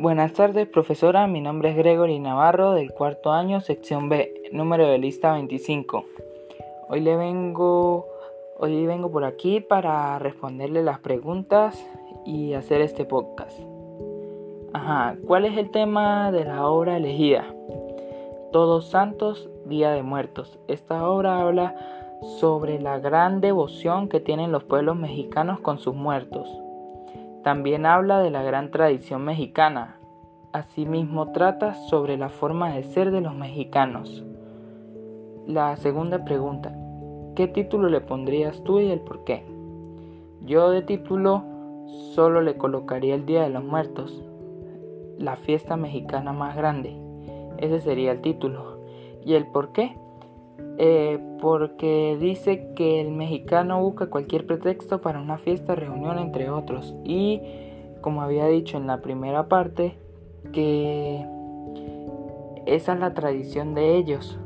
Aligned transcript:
Buenas 0.00 0.32
tardes, 0.32 0.68
profesora. 0.68 1.26
Mi 1.26 1.40
nombre 1.40 1.70
es 1.70 1.76
Gregory 1.76 2.20
Navarro 2.20 2.70
del 2.74 2.92
cuarto 2.92 3.32
año, 3.32 3.60
sección 3.60 4.08
B, 4.08 4.48
número 4.52 4.86
de 4.86 4.96
lista 4.96 5.32
25. 5.32 6.04
Hoy 6.88 7.00
le 7.00 7.16
vengo, 7.16 8.06
hoy 8.58 8.86
vengo 8.86 9.10
por 9.10 9.24
aquí 9.24 9.58
para 9.58 10.16
responderle 10.20 10.84
las 10.84 11.00
preguntas 11.00 11.84
y 12.24 12.52
hacer 12.52 12.80
este 12.80 13.06
podcast. 13.06 13.58
Ajá, 14.72 15.16
¿cuál 15.26 15.46
es 15.46 15.58
el 15.58 15.72
tema 15.72 16.30
de 16.30 16.44
la 16.44 16.68
obra 16.68 16.96
elegida? 16.96 17.52
Todos 18.52 18.90
Santos, 18.90 19.50
Día 19.66 19.90
de 19.90 20.04
Muertos. 20.04 20.60
Esta 20.68 21.10
obra 21.10 21.40
habla 21.40 21.74
sobre 22.38 22.78
la 22.78 23.00
gran 23.00 23.40
devoción 23.40 24.08
que 24.08 24.20
tienen 24.20 24.52
los 24.52 24.62
pueblos 24.62 24.94
mexicanos 24.94 25.58
con 25.58 25.80
sus 25.80 25.96
muertos 25.96 26.48
también 27.48 27.86
habla 27.86 28.20
de 28.20 28.30
la 28.30 28.42
gran 28.42 28.70
tradición 28.70 29.24
mexicana. 29.24 29.96
Asimismo 30.52 31.32
trata 31.32 31.72
sobre 31.72 32.18
la 32.18 32.28
forma 32.28 32.74
de 32.74 32.82
ser 32.82 33.10
de 33.10 33.22
los 33.22 33.34
mexicanos. 33.34 34.22
La 35.46 35.74
segunda 35.78 36.26
pregunta. 36.26 36.76
¿Qué 37.34 37.48
título 37.48 37.88
le 37.88 38.02
pondrías 38.02 38.62
tú 38.64 38.80
y 38.80 38.90
el 38.90 39.00
por 39.00 39.24
qué? 39.24 39.46
Yo 40.42 40.68
de 40.68 40.82
título 40.82 41.42
solo 42.14 42.42
le 42.42 42.58
colocaría 42.58 43.14
el 43.14 43.24
Día 43.24 43.44
de 43.44 43.48
los 43.48 43.64
Muertos, 43.64 44.22
la 45.16 45.36
fiesta 45.36 45.78
mexicana 45.78 46.34
más 46.34 46.54
grande. 46.54 46.98
Ese 47.56 47.80
sería 47.80 48.12
el 48.12 48.20
título. 48.20 48.82
¿Y 49.24 49.36
el 49.36 49.46
por 49.46 49.72
qué? 49.72 49.96
Eh, 50.80 51.18
porque 51.40 52.16
dice 52.20 52.72
que 52.76 53.00
el 53.00 53.10
mexicano 53.10 53.82
busca 53.82 54.06
cualquier 54.06 54.46
pretexto 54.46 55.00
para 55.00 55.20
una 55.20 55.36
fiesta, 55.36 55.74
reunión, 55.74 56.20
entre 56.20 56.50
otros. 56.50 56.94
Y 57.04 57.42
como 58.00 58.22
había 58.22 58.46
dicho 58.46 58.76
en 58.76 58.86
la 58.86 59.02
primera 59.02 59.48
parte, 59.48 59.98
que 60.52 61.26
esa 62.66 62.92
es 62.92 63.00
la 63.00 63.12
tradición 63.12 63.74
de 63.74 63.96
ellos. 63.96 64.38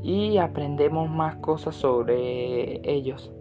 Y 0.00 0.38
aprendemos 0.38 1.10
más 1.10 1.36
cosas 1.36 1.74
sobre 1.74 2.88
ellos. 2.88 3.32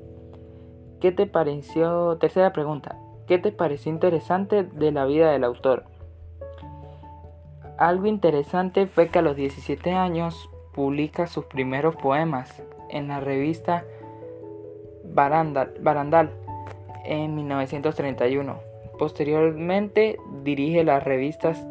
¿Qué 0.99 1.11
te 1.11 1.27
pareció? 1.27 2.17
Tercera 2.17 2.51
pregunta. 2.51 2.97
¿Qué 3.27 3.37
te 3.37 3.51
pareció 3.51 3.91
interesante 3.91 4.63
de 4.63 4.91
la 4.91 5.05
vida 5.05 5.31
del 5.31 5.43
autor? 5.43 5.83
Algo 7.77 8.07
interesante 8.07 8.87
fue 8.87 9.09
que 9.09 9.19
a 9.19 9.21
los 9.21 9.35
17 9.35 9.91
años 9.91 10.49
publica 10.77 11.25
sus 11.25 11.45
primeros 11.45 11.95
poemas 11.95 12.61
en 12.91 13.07
la 13.07 13.19
revista 13.19 13.83
Barandal, 15.03 16.29
en 17.03 17.33
1931. 17.33 18.59
Posteriormente 18.99 20.19
dirige 20.43 20.83
las 20.83 21.03
revistas 21.03 21.65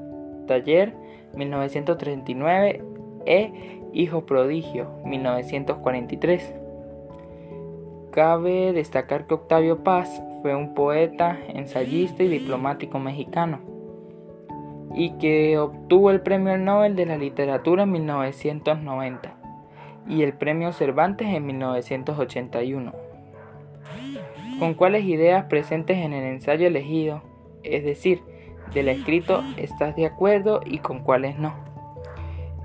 Taller 0.48 0.92
1939 1.34 2.82
e 3.26 3.80
Hijo 3.92 4.26
Prodigio 4.26 4.90
1943. 5.04 6.54
Cabe 8.10 8.72
destacar 8.72 9.28
que 9.28 9.34
Octavio 9.34 9.84
Paz 9.84 10.20
fue 10.42 10.56
un 10.56 10.74
poeta, 10.74 11.38
ensayista 11.46 12.24
y 12.24 12.28
diplomático 12.28 12.98
mexicano 12.98 13.75
y 14.96 15.10
que 15.18 15.58
obtuvo 15.58 16.10
el 16.10 16.22
Premio 16.22 16.56
Nobel 16.56 16.96
de 16.96 17.04
la 17.04 17.18
Literatura 17.18 17.82
en 17.82 17.92
1990 17.92 19.34
y 20.08 20.22
el 20.22 20.32
Premio 20.32 20.72
Cervantes 20.72 21.28
en 21.28 21.44
1981. 21.44 22.92
¿Con 24.58 24.72
cuáles 24.72 25.04
ideas 25.04 25.44
presentes 25.44 25.98
en 25.98 26.14
el 26.14 26.24
ensayo 26.24 26.66
elegido, 26.66 27.22
es 27.62 27.84
decir, 27.84 28.22
del 28.72 28.88
escrito, 28.88 29.44
estás 29.58 29.94
de 29.96 30.06
acuerdo 30.06 30.60
y 30.64 30.78
con 30.78 31.00
cuáles 31.00 31.38
no? 31.38 31.54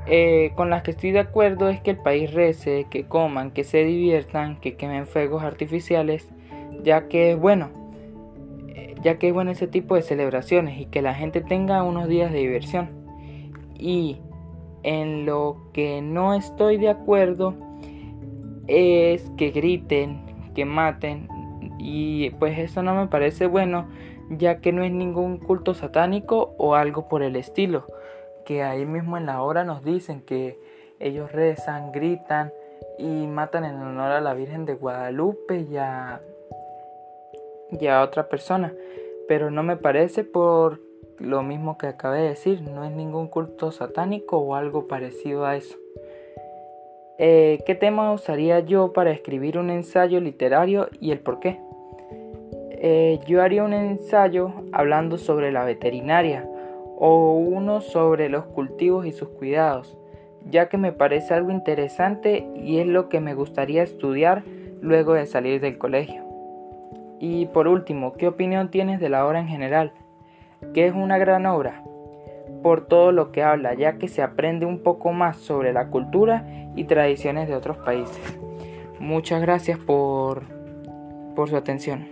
Eh, 0.08 0.54
con 0.56 0.70
las 0.70 0.84
que 0.84 0.92
estoy 0.92 1.12
de 1.12 1.20
acuerdo 1.20 1.70
es 1.70 1.82
que 1.82 1.92
el 1.92 1.98
país 1.98 2.34
rece, 2.34 2.88
que 2.90 3.04
coman, 3.04 3.52
que 3.52 3.66
se 3.66 3.84
diviertan, 3.84 4.60
que 4.60 4.76
quemen 4.76 5.06
fuegos 5.06 5.44
artificiales, 5.44 6.30
ya 6.82 7.10
que, 7.10 7.36
bueno, 7.36 7.81
ya 9.02 9.18
que 9.18 9.30
es 9.30 9.34
bueno 9.34 9.52
ese 9.52 9.68
tipo 9.68 9.96
de 9.96 10.02
celebraciones 10.02 10.80
y 10.80 10.86
que 10.86 11.02
la 11.02 11.14
gente 11.14 11.42
tenga 11.42 11.84
unos 11.84 12.08
días 12.08 12.32
de 12.32 12.40
diversión. 12.40 12.90
Y 13.78 14.22
en 14.84 15.26
lo 15.26 15.58
que 15.74 16.02
no 16.02 16.34
estoy 16.34 16.78
de 16.78 16.90
acuerdo 16.90 17.56
es 18.68 19.30
que 19.38 19.52
griten, 19.52 20.52
que 20.56 20.66
maten 20.66 21.28
y 21.80 22.30
pues 22.32 22.58
eso 22.60 22.84
no 22.84 22.94
me 22.94 23.08
parece 23.08 23.48
bueno 23.48 23.88
ya 24.38 24.62
que 24.62 24.72
no 24.72 24.84
es 24.84 24.92
ningún 24.92 25.38
culto 25.38 25.74
satánico 25.74 26.56
o 26.58 26.76
algo 26.76 27.08
por 27.08 27.24
el 27.24 27.36
estilo, 27.36 27.86
que 28.46 28.64
ahí 28.64 28.86
mismo 28.86 29.18
en 29.18 29.26
la 29.26 29.42
hora 29.42 29.64
nos 29.64 29.84
dicen 29.84 30.22
que 30.22 30.60
ellos 31.00 31.32
rezan, 31.32 31.92
gritan 31.92 32.52
y 32.98 33.28
matan 33.28 33.66
en 33.66 33.76
honor 33.76 34.12
a 34.12 34.22
la 34.22 34.34
Virgen 34.34 34.66
de 34.66 34.76
Guadalupe 34.76 35.66
y 35.70 35.78
a 35.78 36.22
y 37.80 37.88
a 37.88 38.02
otra 38.02 38.30
persona. 38.30 38.74
Pero 39.28 39.52
no 39.52 39.64
me 39.64 39.78
parece 39.78 40.24
por 40.24 40.80
lo 41.20 41.44
mismo 41.44 41.78
que 41.78 41.88
acabé 41.88 42.22
de 42.22 42.30
decir, 42.30 42.62
no 42.62 42.84
es 42.84 42.92
ningún 42.92 43.28
culto 43.28 43.72
satánico 43.72 44.38
o 44.38 44.56
algo 44.56 44.88
parecido 44.88 45.46
a 45.46 45.56
eso. 45.56 45.78
Eh, 47.18 47.60
¿Qué 47.66 47.76
tema 47.76 48.12
usaría 48.14 48.62
yo 48.62 48.94
para 48.94 49.12
escribir 49.12 49.58
un 49.58 49.70
ensayo 49.70 50.20
literario 50.20 50.90
y 51.00 51.12
el 51.12 51.20
por 51.20 51.40
qué? 51.40 51.60
Eh, 52.72 53.20
yo 53.28 53.44
haría 53.44 53.64
un 53.64 53.74
ensayo 53.74 54.52
hablando 54.72 55.20
sobre 55.20 55.52
la 55.52 55.64
veterinaria 55.64 56.50
o 56.98 57.34
uno 57.34 57.82
sobre 57.82 58.28
los 58.28 58.46
cultivos 58.46 59.06
y 59.06 59.12
sus 59.12 59.30
cuidados, 59.30 59.96
ya 60.50 60.68
que 60.68 60.78
me 60.78 60.92
parece 60.92 61.36
algo 61.36 61.52
interesante 61.52 62.48
y 62.56 62.80
es 62.80 62.88
lo 62.88 63.08
que 63.08 63.20
me 63.20 63.36
gustaría 63.36 63.84
estudiar 63.84 64.44
luego 64.82 65.14
de 65.14 65.28
salir 65.28 65.62
del 65.62 65.78
colegio. 65.78 66.31
Y 67.22 67.46
por 67.46 67.68
último, 67.68 68.14
¿qué 68.14 68.28
opinión 68.28 68.72
tienes 68.72 69.00
de 69.00 69.08
la 69.08 69.28
obra 69.28 69.40
en 69.40 69.48
general? 69.48 69.94
¿Qué 70.74 70.88
es 70.88 70.94
una 70.96 71.20
gran 71.20 71.46
obra? 71.46 71.84
Por 72.64 72.88
todo 72.88 73.12
lo 73.12 73.32
que 73.32 73.44
habla, 73.44 73.76
ya 73.76 74.00
que 74.00 74.08
se 74.08 74.24
aprende 74.24 74.66
un 74.66 74.80
poco 74.82 75.14
más 75.14 75.38
sobre 75.38 75.72
la 75.72 75.90
cultura 75.90 76.44
y 76.76 76.86
tradiciones 76.86 77.48
de 77.48 77.56
otros 77.56 77.78
países. 77.78 78.40
Muchas 79.00 79.40
gracias 79.40 79.78
por, 79.78 80.42
por 81.36 81.48
su 81.48 81.58
atención. 81.58 82.08